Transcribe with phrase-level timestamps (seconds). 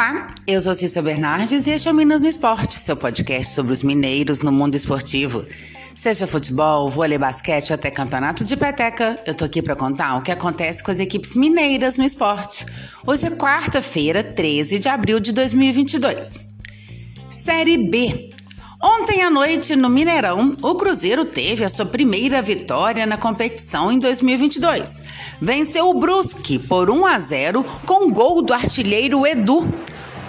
[0.00, 3.70] Olá, eu sou Cissa Bernardes e este é o Minas no Esporte, seu podcast sobre
[3.70, 5.44] os mineiros no mundo esportivo.
[5.94, 10.22] Seja futebol, vôlei, basquete ou até campeonato de peteca, eu tô aqui para contar o
[10.22, 12.64] que acontece com as equipes mineiras no esporte.
[13.06, 16.44] Hoje é quarta-feira, 13 de abril de 2022.
[17.28, 18.30] Série B.
[18.82, 23.98] Ontem à noite, no Mineirão, o Cruzeiro teve a sua primeira vitória na competição em
[23.98, 25.02] 2022.
[25.38, 29.68] Venceu o Brusque por 1 a 0 com gol do artilheiro Edu.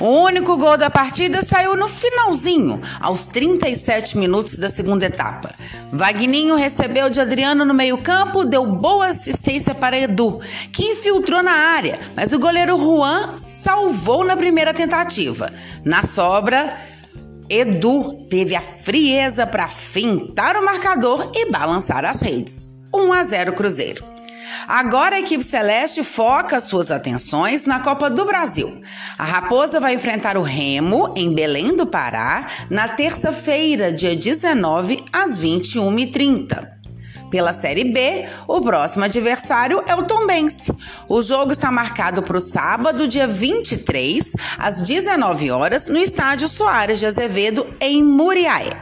[0.00, 5.54] O único gol da partida saiu no finalzinho, aos 37 minutos da segunda etapa.
[5.92, 10.40] Vagninho recebeu de Adriano no meio-campo, deu boa assistência para Edu,
[10.72, 15.52] que infiltrou na área, mas o goleiro Juan salvou na primeira tentativa.
[15.84, 16.76] Na sobra,
[17.50, 22.68] Edu teve a frieza para fintar o marcador e balançar as redes.
[22.94, 24.04] 1 a 0 Cruzeiro.
[24.68, 28.80] Agora a equipe celeste foca suas atenções na Copa do Brasil.
[29.18, 35.36] A Raposa vai enfrentar o Remo em Belém do Pará na terça-feira, dia 19, às
[35.40, 36.79] 21h30.
[37.30, 40.74] Pela Série B, o próximo adversário é o Tombense.
[41.08, 46.98] O jogo está marcado para o sábado, dia 23, às 19 horas, no estádio Soares
[46.98, 48.76] de Azevedo, em Muriaé.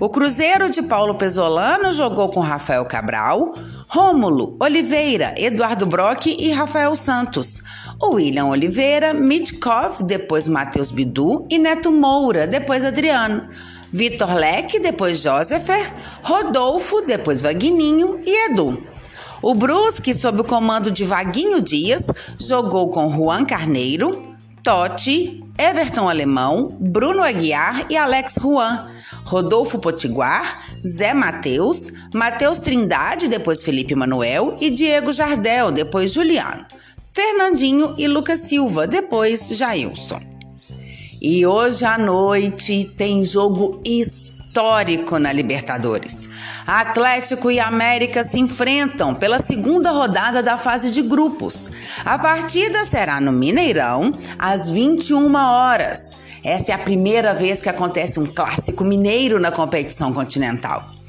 [0.00, 3.52] O Cruzeiro de Paulo Pesolano jogou com Rafael Cabral,
[3.86, 7.62] Rômulo, Oliveira, Eduardo Brock e Rafael Santos.
[8.00, 13.48] O William Oliveira, Mitkov, depois Matheus Bidu e Neto Moura, depois Adriano.
[13.92, 18.82] Vitor Leque, depois Josefer, Rodolfo, depois Vagninho e Edu.
[19.42, 26.76] O Brusque, sob o comando de Vaguinho Dias, jogou com Juan Carneiro, Totti, Everton Alemão,
[26.78, 28.88] Bruno Aguiar e Alex Juan,
[29.24, 36.66] Rodolfo Potiguar, Zé Mateus, Mateus Trindade, depois Felipe Manuel e Diego Jardel, depois Juliano,
[37.12, 40.29] Fernandinho e Lucas Silva, depois Jailson.
[41.20, 46.26] E hoje à noite tem jogo histórico na Libertadores.
[46.66, 51.70] Atlético e América se enfrentam pela segunda rodada da fase de grupos.
[52.06, 56.16] A partida será no Mineirão às 21 horas.
[56.42, 60.99] Essa é a primeira vez que acontece um clássico mineiro na competição continental.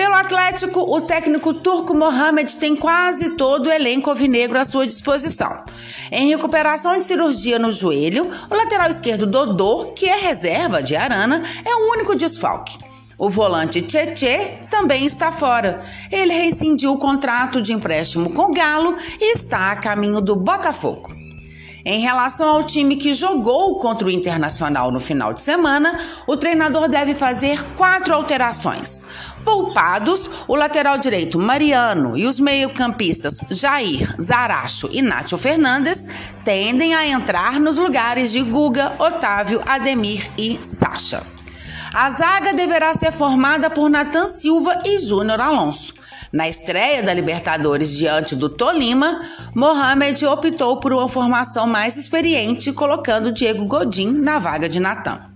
[0.00, 5.62] Pelo Atlético, o técnico turco Mohamed tem quase todo o elenco alvinegro à sua disposição.
[6.10, 11.42] Em recuperação de cirurgia no joelho, o lateral esquerdo Dodô, que é reserva de Arana,
[11.66, 12.78] é o único desfalque.
[13.18, 15.80] O volante Tietê também está fora.
[16.10, 21.20] Ele rescindiu o contrato de empréstimo com o Galo e está a caminho do Botafogo.
[21.84, 26.88] Em relação ao time que jogou contra o Internacional no final de semana, o treinador
[26.88, 29.06] deve fazer quatro alterações.
[29.44, 36.06] Poupados, o lateral direito Mariano e os meio-campistas Jair, Zaracho e Nátio Fernandes
[36.44, 41.22] tendem a entrar nos lugares de Guga, Otávio, Ademir e Sacha.
[41.92, 45.92] A zaga deverá ser formada por Natan Silva e Júnior Alonso.
[46.32, 49.20] Na estreia da Libertadores diante do Tolima,
[49.52, 55.29] Mohamed optou por uma formação mais experiente, colocando Diego Godin na vaga de Natan.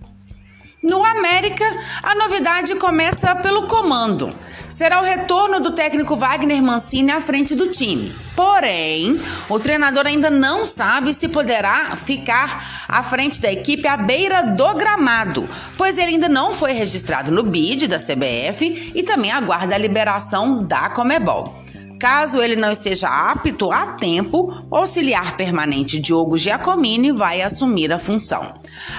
[0.85, 1.65] No América,
[2.03, 4.31] a novidade começa pelo comando.
[4.69, 8.15] Será o retorno do técnico Wagner Mancini à frente do time.
[8.35, 9.19] Porém,
[9.49, 14.75] o treinador ainda não sabe se poderá ficar à frente da equipe à beira do
[14.75, 19.79] gramado, pois ele ainda não foi registrado no BID da CBF e também aguarda a
[19.79, 21.64] liberação da Comebol.
[21.99, 27.99] Caso ele não esteja apto a tempo, o auxiliar permanente Diogo Giacomini vai assumir a
[27.99, 28.53] função.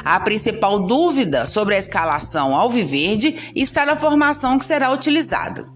[0.04, 5.66] A principal dúvida sobre a escalação alviverde está na formação que será utilizada.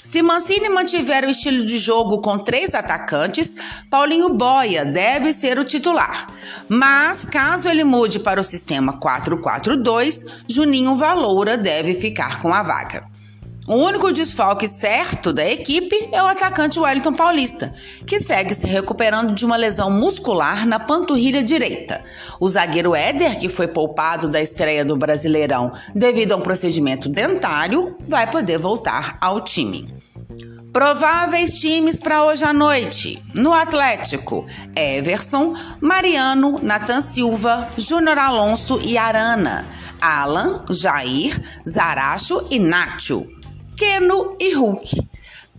[0.00, 3.56] Se Mancini mantiver o estilo de jogo com três atacantes,
[3.90, 6.28] Paulinho Boia deve ser o titular.
[6.68, 13.17] Mas, caso ele mude para o sistema 4-4-2, Juninho Valoura deve ficar com a vaga.
[13.68, 17.70] O único desfalque certo da equipe é o atacante Wellington Paulista,
[18.06, 22.02] que segue se recuperando de uma lesão muscular na panturrilha direita.
[22.40, 27.94] O zagueiro Éder, que foi poupado da estreia do Brasileirão devido a um procedimento dentário,
[28.08, 29.94] vai poder voltar ao time.
[30.72, 33.22] Prováveis times para hoje à noite.
[33.34, 39.66] No Atlético, Everson, Mariano, Nathan Silva, Júnior Alonso e Arana.
[40.00, 41.38] Alan, Jair,
[41.68, 43.37] Zaracho e Nacho.
[43.78, 45.06] Keno e Hulk.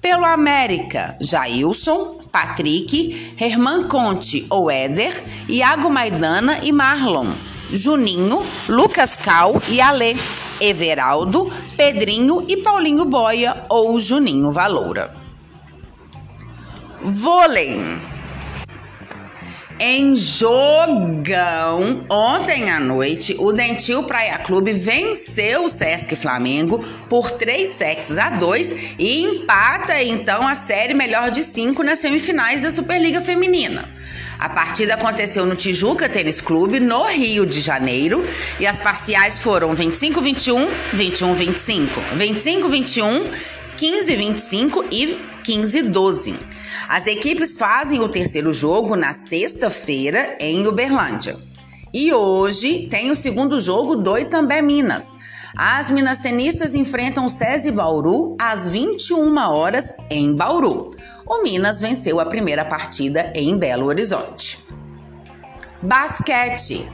[0.02, 7.32] Pelo América, Jailson, Patrick, Herman Conte ou Éder, Iago Maidana e Marlon.
[7.72, 10.18] Juninho, Lucas Cal e Alê,
[10.60, 15.16] Everaldo, Pedrinho e Paulinho Boia ou Juninho Valoura.
[17.02, 18.09] Vôlei.
[19.82, 27.70] Em jogão, ontem à noite, o Dentil Praia Clube venceu o Sesc Flamengo por 3
[27.70, 33.22] sets a 2 e empata então a série melhor de 5 nas semifinais da Superliga
[33.22, 33.88] Feminina.
[34.38, 38.26] A partida aconteceu no Tijuca Tênis Clube, no Rio de Janeiro,
[38.60, 43.32] e as parciais foram 25-21, 21-25, 25-21,
[43.80, 46.38] 15-25 e 15-12.
[46.90, 51.38] As equipes fazem o terceiro jogo na sexta-feira em Uberlândia.
[51.94, 55.18] E hoje tem o segundo jogo do Itambé Minas.
[55.56, 60.92] As minas tenistas enfrentam o SESI Bauru às 21 horas em Bauru.
[61.26, 64.60] O Minas venceu a primeira partida em Belo Horizonte.
[65.82, 66.86] Basquete.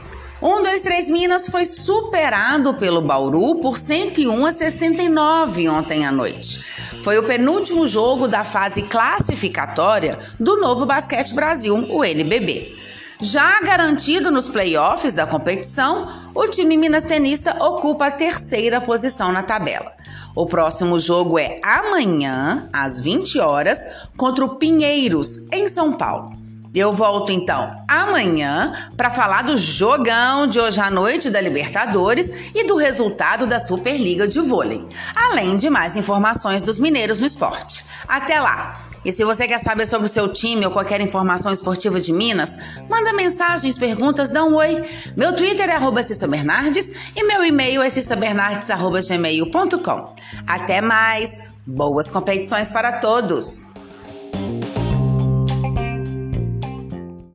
[0.46, 6.64] 1, 2, 3 Minas foi superado pelo Bauru por 101 a 69 ontem à noite.
[7.02, 12.76] Foi o penúltimo jogo da fase classificatória do Novo Basquete Brasil, o NBB.
[13.20, 19.42] Já garantido nos playoffs da competição, o time minas tenista ocupa a terceira posição na
[19.42, 19.94] tabela.
[20.32, 23.84] O próximo jogo é amanhã, às 20 horas,
[24.16, 26.45] contra o Pinheiros, em São Paulo.
[26.76, 32.66] Eu volto então amanhã para falar do jogão de hoje à noite da Libertadores e
[32.66, 34.84] do resultado da Superliga de Vôlei,
[35.14, 37.82] além de mais informações dos mineiros no esporte.
[38.06, 38.82] Até lá!
[39.06, 42.58] E se você quer saber sobre o seu time ou qualquer informação esportiva de Minas,
[42.90, 44.84] manda mensagens, perguntas, dá um oi.
[45.16, 50.12] Meu Twitter é arroba Bernardes e meu e-mail é cissabernardes.gmail.com.
[50.46, 51.42] Até mais!
[51.66, 53.75] Boas competições para todos!